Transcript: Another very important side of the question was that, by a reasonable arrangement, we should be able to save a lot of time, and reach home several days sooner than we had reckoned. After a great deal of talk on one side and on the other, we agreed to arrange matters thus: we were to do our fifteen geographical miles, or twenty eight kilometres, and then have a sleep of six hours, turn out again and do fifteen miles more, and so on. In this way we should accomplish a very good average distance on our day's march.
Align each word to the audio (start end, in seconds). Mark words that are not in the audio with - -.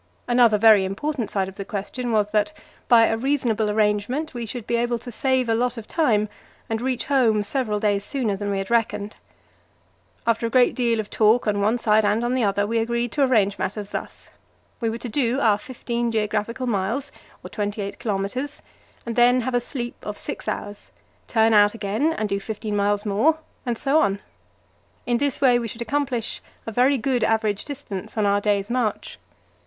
Another 0.27 0.57
very 0.57 0.83
important 0.83 1.29
side 1.29 1.47
of 1.47 1.57
the 1.57 1.63
question 1.63 2.11
was 2.11 2.31
that, 2.31 2.53
by 2.87 3.05
a 3.05 3.15
reasonable 3.15 3.69
arrangement, 3.69 4.33
we 4.33 4.47
should 4.47 4.65
be 4.65 4.75
able 4.75 4.97
to 4.97 5.11
save 5.11 5.47
a 5.47 5.53
lot 5.53 5.77
of 5.77 5.87
time, 5.87 6.27
and 6.71 6.81
reach 6.81 7.05
home 7.05 7.43
several 7.43 7.79
days 7.79 8.03
sooner 8.03 8.35
than 8.35 8.49
we 8.49 8.57
had 8.57 8.71
reckoned. 8.71 9.15
After 10.25 10.47
a 10.47 10.49
great 10.49 10.73
deal 10.73 10.99
of 10.99 11.11
talk 11.11 11.45
on 11.45 11.61
one 11.61 11.77
side 11.77 12.03
and 12.03 12.23
on 12.25 12.33
the 12.33 12.43
other, 12.43 12.65
we 12.65 12.79
agreed 12.79 13.11
to 13.11 13.21
arrange 13.23 13.59
matters 13.59 13.89
thus: 13.89 14.31
we 14.79 14.89
were 14.89 14.97
to 14.97 15.07
do 15.07 15.39
our 15.39 15.59
fifteen 15.59 16.09
geographical 16.09 16.65
miles, 16.65 17.11
or 17.43 17.51
twenty 17.51 17.79
eight 17.83 17.99
kilometres, 17.99 18.63
and 19.05 19.15
then 19.15 19.41
have 19.41 19.53
a 19.53 19.61
sleep 19.61 19.97
of 20.03 20.17
six 20.17 20.47
hours, 20.47 20.89
turn 21.27 21.53
out 21.53 21.75
again 21.75 22.11
and 22.11 22.27
do 22.27 22.39
fifteen 22.39 22.75
miles 22.75 23.05
more, 23.05 23.37
and 23.67 23.77
so 23.77 23.99
on. 24.01 24.17
In 25.05 25.19
this 25.19 25.41
way 25.41 25.59
we 25.59 25.67
should 25.67 25.79
accomplish 25.83 26.41
a 26.65 26.71
very 26.71 26.97
good 26.97 27.23
average 27.23 27.65
distance 27.65 28.17
on 28.17 28.25
our 28.25 28.41
day's 28.41 28.67
march. 28.71 29.19